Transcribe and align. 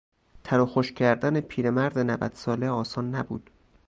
تر 0.43 0.59
و 0.59 0.65
خشک 0.65 0.95
کردن 0.95 1.41
پیر 1.41 1.69
مرد 1.69 1.99
نود 1.99 2.33
ساله 2.33 2.69
آسان 2.69 3.15
نبود. 3.15 3.49